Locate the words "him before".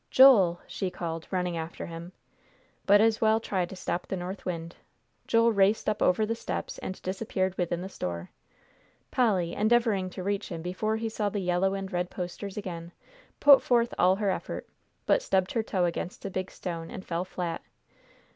10.49-10.95